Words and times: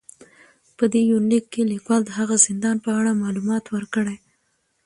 په 0.77 0.83
دې 0.93 1.01
يونليک 1.11 1.45
کې 1.53 1.69
ليکوال 1.71 2.01
د 2.05 2.11
هغه 2.19 2.35
زندان 2.47 2.77
په 2.85 2.89
اړه 2.99 3.19
معلومات 3.23 3.63
ور 3.69 3.85
کړي 3.95 4.17